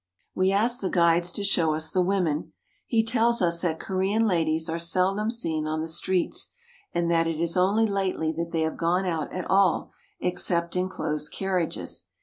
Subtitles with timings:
[0.33, 2.53] We ask the guides to show us the women.
[2.87, 6.47] He tells us that Korean ladies are seldom seen on the streets,
[6.91, 10.89] and that it is only lately that they have gone out at all except in
[10.89, 12.07] closed carriages.